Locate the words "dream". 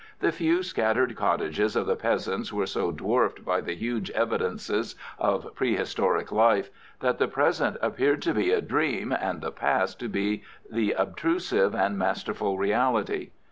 8.61-9.11